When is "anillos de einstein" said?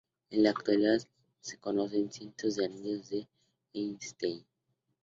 2.65-4.43